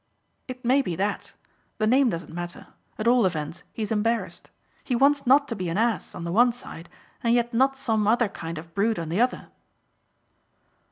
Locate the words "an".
5.69-5.77